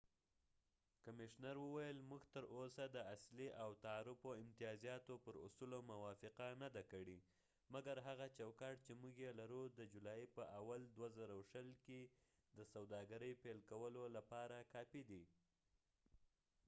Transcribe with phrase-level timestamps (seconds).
[1.05, 7.19] کمشنر وویل، موږ تراوسه د اصلي او تعرفو امتیازاتو پر اصولو موافقه نه ده کړې،
[7.73, 10.43] مګر هغه چوکاټ چې موږ یې لرو د جولای په
[10.77, 12.01] 1، ۲۰۲۰ کې
[12.57, 15.23] د سوداګرۍ پیل کولو لپاره کافي دي